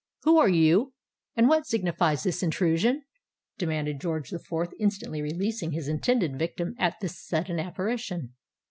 [0.23, 0.93] "Who are you?
[1.35, 3.03] and what signifies this intrusion?"
[3.59, 8.33] demanded George the Fourth, instantly releasing his intended victim at this sudden apparition.